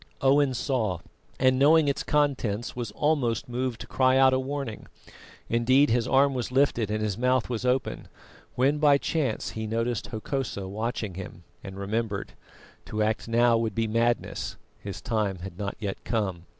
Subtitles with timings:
[0.19, 0.97] Owen saw,
[1.39, 4.87] and knowing its contents, was almost moved to cry out in warning.
[5.47, 8.07] Indeed, his arm was lifted and his mouth was open,
[8.55, 12.33] when by chance he noted Hokosa watching him, and remembered.
[12.85, 16.47] To act now would be madness, his time had not yet come.